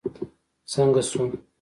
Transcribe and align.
څنګه 0.71 1.01
شو. 1.09 1.21